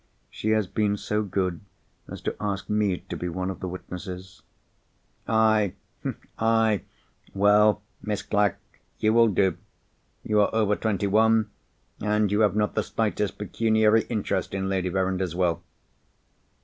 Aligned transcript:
"She 0.31 0.49
has 0.49 0.65
been 0.65 0.97
so 0.97 1.21
good 1.21 1.59
as 2.07 2.21
to 2.21 2.35
ask 2.41 2.67
me 2.71 3.01
to 3.07 3.15
be 3.15 3.29
one 3.29 3.51
of 3.51 3.59
the 3.59 3.67
witnesses." 3.67 4.41
"Aye? 5.27 5.75
aye? 6.39 6.81
Well, 7.35 7.83
Miss 8.01 8.23
Clack, 8.23 8.57
you 8.97 9.13
will 9.13 9.27
do. 9.27 9.57
You 10.23 10.41
are 10.41 10.49
over 10.55 10.75
twenty 10.75 11.05
one, 11.05 11.51
and 12.01 12.31
you 12.31 12.39
have 12.39 12.55
not 12.55 12.73
the 12.73 12.81
slightest 12.81 13.37
pecuniary 13.37 14.07
interest 14.09 14.55
in 14.55 14.69
Lady 14.69 14.89
Verinder's 14.89 15.35
Will." 15.35 15.61